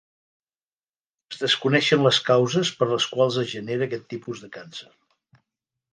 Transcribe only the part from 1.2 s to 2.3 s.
Es desconeixen les